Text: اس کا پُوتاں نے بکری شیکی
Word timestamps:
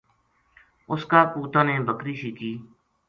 اس 0.91 1.01
کا 1.11 1.19
پُوتاں 1.31 1.63
نے 1.67 1.75
بکری 1.87 2.13
شیکی 2.21 2.51